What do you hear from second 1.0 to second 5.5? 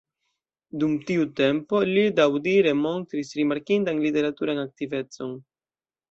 tiu tempo li laŭdire montris rimarkindan literaturan aktivecon.